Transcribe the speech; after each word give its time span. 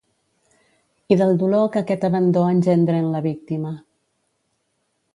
I 1.15 1.17
del 1.19 1.37
dolor 1.43 1.69
que 1.77 1.83
aquest 1.83 2.07
abandó 2.11 2.47
engendre 2.57 3.05
en 3.05 3.13
la 3.17 3.25
víctima. 3.31 3.79